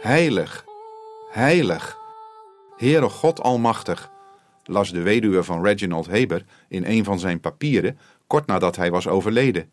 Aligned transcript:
heilig, 0.03 0.65
heilig. 1.33 1.97
Heere 2.77 3.09
God 3.09 3.41
Almachtig, 3.41 4.11
las 4.65 4.91
de 4.91 5.03
weduwe 5.03 5.43
van 5.45 5.63
Reginald 5.65 6.07
Heber 6.07 6.45
in 6.69 6.85
een 6.85 7.05
van 7.05 7.19
zijn 7.19 7.41
papieren 7.41 7.99
kort 8.27 8.47
nadat 8.47 8.77
hij 8.77 8.91
was 8.91 9.09
overleden. 9.09 9.71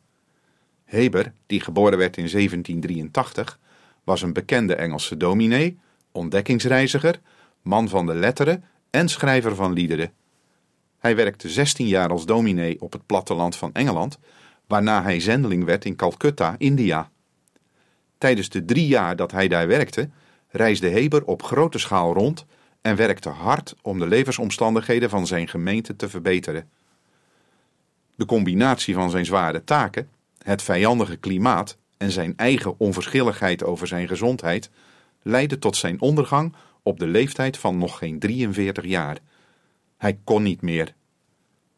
Heber, 0.85 1.33
die 1.45 1.61
geboren 1.61 1.97
werd 1.97 2.17
in 2.17 2.29
1783, 2.29 3.59
was 4.03 4.21
een 4.21 4.33
bekende 4.33 4.75
Engelse 4.75 5.17
dominee, 5.17 5.79
ontdekkingsreiziger, 6.13 7.19
man 7.61 7.89
van 7.89 8.05
de 8.05 8.13
letteren 8.13 8.63
en 8.89 9.09
schrijver 9.09 9.55
van 9.55 9.73
liederen. 9.73 10.11
Hij 10.99 11.15
werkte 11.15 11.49
16 11.49 11.87
jaar 11.87 12.09
als 12.09 12.25
dominee 12.25 12.81
op 12.81 12.91
het 12.91 13.05
platteland 13.05 13.55
van 13.55 13.73
Engeland, 13.73 14.19
waarna 14.67 15.03
hij 15.03 15.19
zendeling 15.19 15.65
werd 15.65 15.85
in 15.85 15.95
Calcutta, 15.95 16.55
India. 16.57 17.11
Tijdens 18.17 18.49
de 18.49 18.65
drie 18.65 18.87
jaar 18.87 19.15
dat 19.15 19.31
hij 19.31 19.47
daar 19.47 19.67
werkte, 19.67 20.09
reisde 20.49 20.89
Heber 20.89 21.25
op 21.25 21.43
grote 21.43 21.77
schaal 21.77 22.13
rond 22.13 22.45
en 22.81 22.95
werkte 22.95 23.29
hard 23.29 23.75
om 23.81 23.99
de 23.99 24.07
levensomstandigheden 24.07 25.09
van 25.09 25.27
zijn 25.27 25.47
gemeente 25.47 25.95
te 25.95 26.09
verbeteren. 26.09 26.69
De 28.15 28.25
combinatie 28.25 28.93
van 28.93 29.09
zijn 29.09 29.25
zware 29.25 29.63
taken, 29.63 30.09
het 30.37 30.61
vijandige 30.61 31.15
klimaat 31.15 31.77
en 31.97 32.11
zijn 32.11 32.33
eigen 32.35 32.79
onverschilligheid 32.79 33.63
over 33.63 33.87
zijn 33.87 34.07
gezondheid 34.07 34.69
leidde 35.23 35.59
tot 35.59 35.75
zijn 35.75 36.01
ondergang 36.01 36.55
op 36.81 36.99
de 36.99 37.07
leeftijd 37.07 37.57
van 37.57 37.77
nog 37.77 37.97
geen 37.97 38.19
43 38.19 38.85
jaar. 38.85 39.17
Hij 39.97 40.19
kon 40.23 40.43
niet 40.43 40.61
meer. 40.61 40.93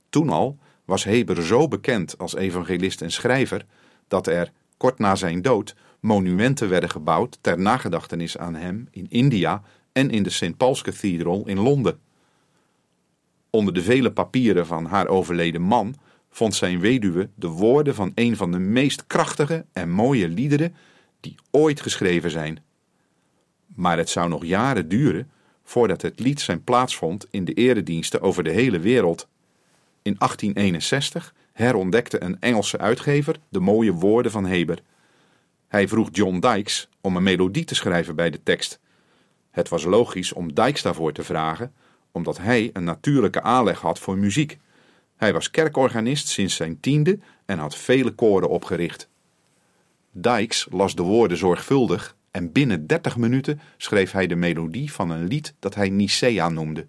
Toen 0.10 0.30
al 0.30 0.58
was 0.86 1.04
Heber 1.04 1.44
zo 1.44 1.68
bekend 1.68 2.18
als 2.18 2.36
evangelist 2.36 3.02
en 3.02 3.12
schrijver 3.12 3.66
dat 4.08 4.28
er, 4.28 4.52
kort 4.78 5.00
na 5.00 5.16
zijn 5.16 5.42
dood, 5.42 5.76
monumenten 6.00 6.70
werden 6.70 6.90
gebouwd 6.90 7.38
ter 7.42 7.60
nagedachtenis 7.60 8.38
aan 8.38 8.56
hem 8.56 8.88
in 8.92 9.06
India 9.10 9.62
en 9.92 10.10
in 10.10 10.24
de 10.24 10.30
St. 10.30 10.58
Paul's 10.58 10.82
Cathedral 10.82 11.48
in 11.48 11.60
Londen. 11.60 12.00
Onder 13.50 13.74
de 13.74 13.82
vele 13.82 14.12
papieren 14.12 14.66
van 14.66 14.86
haar 14.86 15.08
overleden 15.08 15.62
man 15.62 15.96
vond 16.30 16.56
zijn 16.56 16.80
weduwe 16.80 17.30
de 17.36 17.48
woorden 17.48 17.96
van 17.96 18.12
een 18.16 18.36
van 18.36 18.52
de 18.52 18.60
meest 18.60 19.08
krachtige 19.08 19.66
en 19.74 19.90
mooie 19.90 20.28
liederen 20.28 20.76
die 21.20 21.36
ooit 21.52 21.82
geschreven 21.82 22.32
zijn. 22.32 22.64
Maar 23.76 23.98
het 23.98 24.10
zou 24.10 24.30
nog 24.30 24.46
jaren 24.46 24.90
duren 24.90 25.30
voordat 25.64 26.02
het 26.02 26.20
lied 26.20 26.42
zijn 26.42 26.64
plaats 26.64 26.96
vond 26.96 27.28
in 27.30 27.46
de 27.46 27.54
erediensten 27.54 28.22
over 28.22 28.44
de 28.44 28.52
hele 28.52 28.80
wereld. 28.80 29.28
In 30.02 30.16
1861 30.18 31.34
herontdekte 31.54 32.24
een 32.24 32.38
Engelse 32.40 32.78
uitgever 32.78 33.36
de 33.50 33.60
mooie 33.60 33.94
woorden 33.94 34.32
van 34.32 34.46
Heber. 34.46 34.80
Hij 35.68 35.88
vroeg 35.88 36.10
John 36.12 36.40
Dykes 36.40 36.90
om 37.02 37.16
een 37.16 37.24
melodie 37.24 37.64
te 37.64 37.76
schrijven 37.76 38.16
bij 38.16 38.30
de 38.30 38.44
tekst. 38.44 38.80
Het 39.52 39.70
was 39.70 39.84
logisch 39.84 40.34
om 40.34 40.54
Dykes 40.54 40.82
daarvoor 40.82 41.12
te 41.12 41.24
vragen, 41.24 41.74
omdat 42.12 42.38
hij 42.38 42.70
een 42.74 42.84
natuurlijke 42.84 43.42
aanleg 43.42 43.80
had 43.80 44.00
voor 44.00 44.18
muziek. 44.18 44.58
Hij 45.16 45.34
was 45.34 45.52
kerkorganist 45.52 46.28
sinds 46.28 46.56
zijn 46.56 46.80
tiende 46.80 47.20
en 47.46 47.60
had 47.60 47.76
vele 47.76 48.12
koren 48.12 48.50
opgericht. 48.50 49.10
Dykes 50.12 50.68
las 50.72 50.96
de 50.96 51.04
woorden 51.04 51.38
zorgvuldig 51.38 52.16
en 52.36 52.52
binnen 52.52 52.88
dertig 52.88 53.18
minuten 53.18 53.60
schreef 53.78 54.12
hij 54.12 54.28
de 54.28 54.36
melodie 54.36 54.92
van 54.92 55.10
een 55.10 55.28
lied 55.28 55.54
dat 55.60 55.76
hij 55.76 55.90
Nicea 55.90 56.50
noemde. 56.50 56.88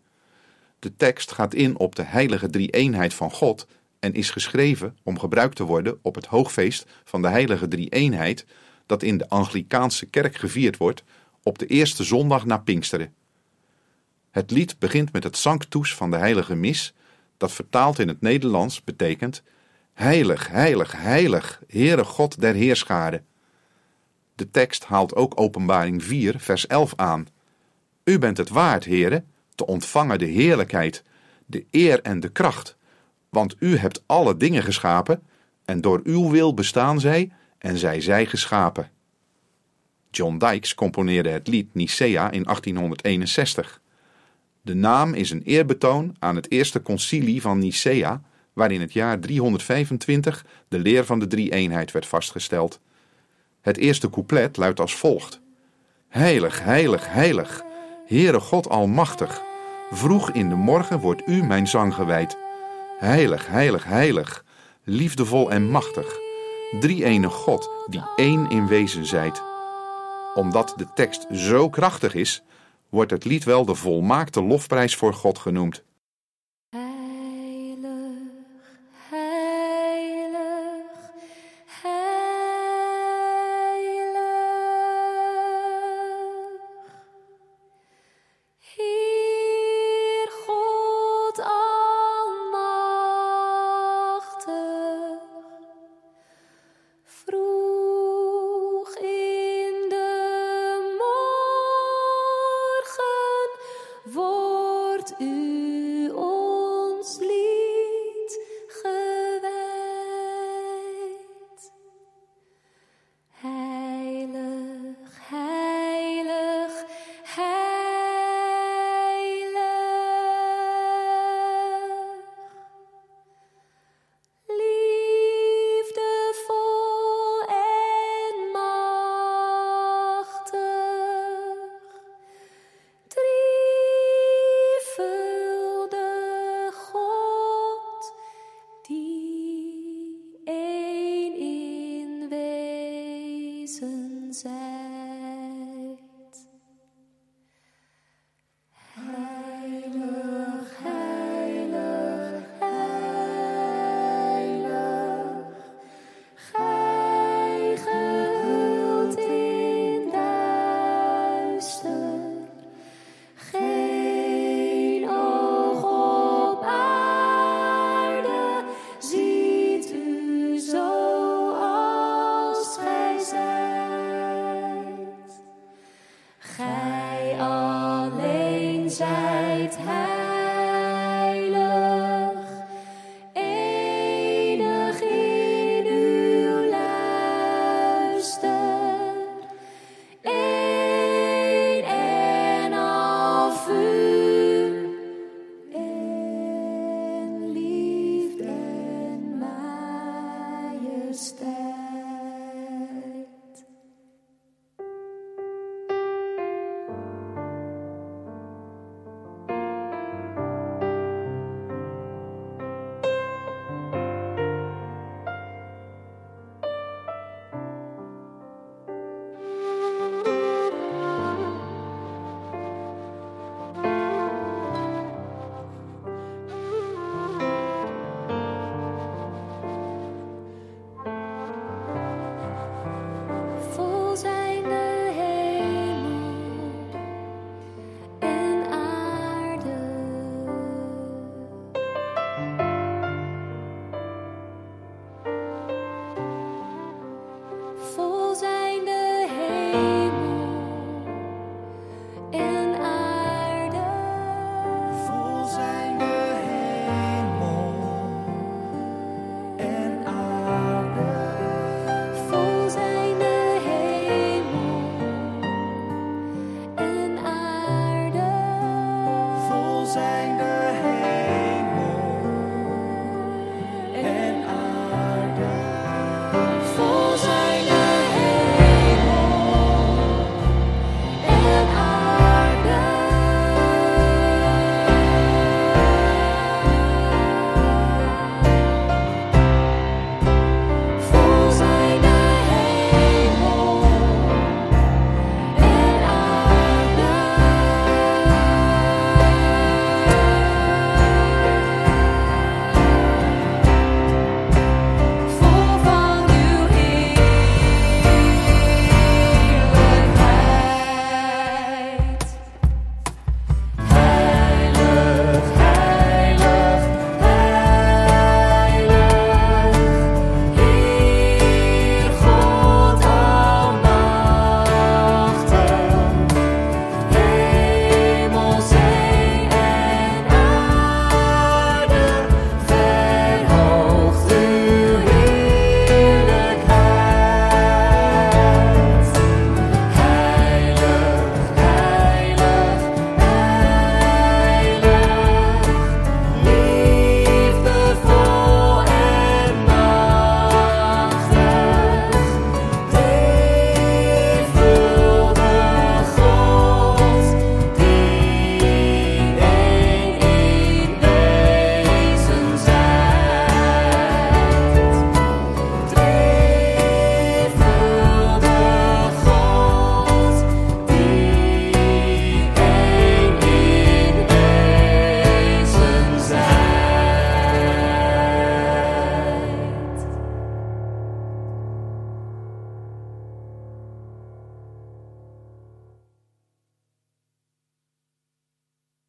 De 0.78 0.96
tekst 0.96 1.32
gaat 1.32 1.54
in 1.54 1.78
op 1.78 1.94
de 1.94 2.02
heilige 2.02 2.50
drie-eenheid 2.50 3.14
van 3.14 3.30
God 3.30 3.66
en 4.00 4.12
is 4.12 4.30
geschreven 4.30 4.96
om 5.02 5.18
gebruikt 5.18 5.56
te 5.56 5.64
worden 5.64 5.98
op 6.02 6.14
het 6.14 6.26
hoogfeest 6.26 6.86
van 7.04 7.22
de 7.22 7.28
heilige 7.28 7.68
drie-eenheid 7.68 8.46
dat 8.86 9.02
in 9.02 9.18
de 9.18 9.28
Anglikaanse 9.28 10.06
kerk 10.06 10.36
gevierd 10.36 10.76
wordt 10.76 11.02
op 11.42 11.58
de 11.58 11.66
eerste 11.66 12.04
zondag 12.04 12.44
na 12.44 12.58
Pinksteren. 12.58 13.14
Het 14.30 14.50
lied 14.50 14.78
begint 14.78 15.12
met 15.12 15.24
het 15.24 15.36
sanctus 15.36 15.94
van 15.94 16.10
de 16.10 16.16
heilige 16.16 16.54
mis, 16.54 16.94
dat 17.36 17.52
vertaald 17.52 17.98
in 17.98 18.08
het 18.08 18.20
Nederlands 18.20 18.84
betekent 18.84 19.42
Heilig, 19.92 20.48
heilig, 20.48 20.92
heilig, 20.92 21.62
Heere 21.66 22.04
God 22.04 22.40
der 22.40 22.54
Heerscharen. 22.54 23.26
De 24.36 24.50
tekst 24.50 24.84
haalt 24.84 25.14
ook 25.14 25.40
Openbaring 25.40 26.04
4, 26.04 26.34
vers 26.38 26.66
11 26.66 26.92
aan. 26.96 27.26
U 28.04 28.18
bent 28.18 28.36
het 28.36 28.48
waard, 28.48 28.84
Heere, 28.84 29.24
te 29.54 29.66
ontvangen 29.66 30.18
de 30.18 30.26
heerlijkheid, 30.26 31.02
de 31.46 31.64
eer 31.70 32.02
en 32.02 32.20
de 32.20 32.28
kracht, 32.28 32.76
want 33.28 33.56
u 33.58 33.76
hebt 33.76 34.02
alle 34.06 34.36
dingen 34.36 34.62
geschapen, 34.62 35.22
en 35.64 35.80
door 35.80 36.00
uw 36.04 36.30
wil 36.30 36.54
bestaan 36.54 37.00
zij, 37.00 37.32
en 37.58 37.78
zij 37.78 38.00
zij 38.00 38.26
geschapen. 38.26 38.90
John 40.10 40.38
Dykes 40.38 40.74
componeerde 40.74 41.28
het 41.28 41.48
lied 41.48 41.74
Nicea 41.74 42.30
in 42.30 42.42
1861. 42.42 43.80
De 44.62 44.74
naam 44.74 45.14
is 45.14 45.30
een 45.30 45.42
eerbetoon 45.42 46.16
aan 46.18 46.36
het 46.36 46.50
eerste 46.50 46.82
concilie 46.82 47.40
van 47.40 47.58
Nicea, 47.58 48.22
waar 48.52 48.72
in 48.72 48.80
het 48.80 48.92
jaar 48.92 49.20
325 49.20 50.46
de 50.68 50.78
leer 50.78 51.04
van 51.04 51.18
de 51.18 51.26
drie-eenheid 51.26 51.92
werd 51.92 52.06
vastgesteld. 52.06 52.80
Het 53.66 53.76
eerste 53.76 54.10
couplet 54.10 54.56
luidt 54.56 54.80
als 54.80 54.96
volgt: 54.96 55.40
Heilig, 56.08 56.62
heilig, 56.62 57.12
heilig, 57.12 57.62
Heere 58.06 58.40
God 58.40 58.68
Almachtig, 58.68 59.42
vroeg 59.90 60.30
in 60.30 60.48
de 60.48 60.54
morgen 60.54 61.00
wordt 61.00 61.22
u 61.28 61.42
mijn 61.42 61.66
zang 61.66 61.94
gewijd. 61.94 62.36
Heilig, 62.98 63.46
heilig, 63.46 63.84
heilig, 63.84 64.44
liefdevol 64.84 65.50
en 65.50 65.70
machtig, 65.70 66.18
drie-ene 66.80 67.28
God 67.28 67.70
die 67.86 68.02
één 68.16 68.50
in 68.50 68.66
wezen 68.66 69.06
zijt. 69.06 69.42
Omdat 70.34 70.74
de 70.76 70.86
tekst 70.94 71.26
zo 71.32 71.68
krachtig 71.68 72.14
is, 72.14 72.42
wordt 72.88 73.10
het 73.10 73.24
lied 73.24 73.44
wel 73.44 73.64
de 73.64 73.74
volmaakte 73.74 74.42
lofprijs 74.42 74.96
voor 74.96 75.14
God 75.14 75.38
genoemd. 75.38 75.84